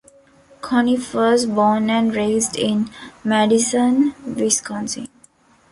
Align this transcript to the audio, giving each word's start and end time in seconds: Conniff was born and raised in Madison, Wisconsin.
Conniff 0.63 1.13
was 1.13 1.45
born 1.45 1.91
and 1.91 2.15
raised 2.15 2.57
in 2.57 2.89
Madison, 3.23 4.15
Wisconsin. 4.35 5.07